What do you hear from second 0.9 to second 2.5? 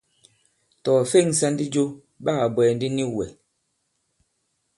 ɔ̀ fe᷇ŋsā ndi jo, ɓa kà